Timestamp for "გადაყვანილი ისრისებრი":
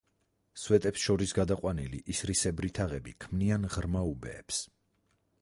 1.39-2.73